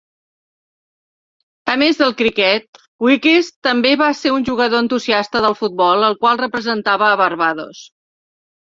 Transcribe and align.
A 1.73 1.75
més 1.81 1.99
del 1.99 2.15
criquet, 2.23 2.81
Weekes 3.09 3.53
també 3.69 3.93
va 4.05 4.09
ser 4.23 4.35
un 4.39 4.49
jugador 4.51 4.85
entusiasta 4.87 5.47
del 5.47 5.59
futbol, 5.63 6.11
el 6.11 6.21
qual 6.25 6.45
representava 6.47 7.13
a 7.13 7.23
Barbados. 7.27 7.89